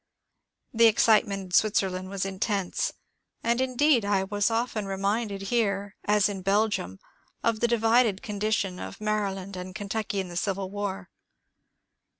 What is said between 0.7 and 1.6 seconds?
The excitement in